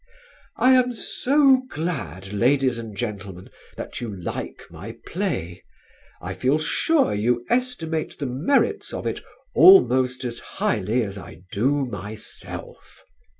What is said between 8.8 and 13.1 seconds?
of it almost as highly as I do myself."